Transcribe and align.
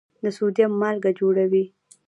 د 0.23 0.23
سوډیم 0.37 0.71
مالګه 0.81 1.11
جوړوي. 1.19 1.65